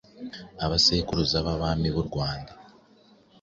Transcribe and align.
Amasekuruza 0.65 1.37
y'Abami 1.45 1.87
b'u 1.93 2.03
Rwanda. 2.09 2.51